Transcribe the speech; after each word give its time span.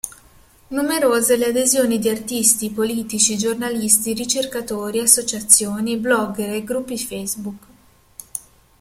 Numerose 0.69 1.37
le 1.37 1.45
adesioni 1.49 1.99
di 1.99 2.09
artisti, 2.09 2.71
politici, 2.71 3.37
giornalisti, 3.37 4.13
ricercatori, 4.15 4.99
associazioni, 4.99 5.95
blogger 5.97 6.49
e 6.53 6.63
gruppi 6.63 6.97
Facebook. 6.97 7.65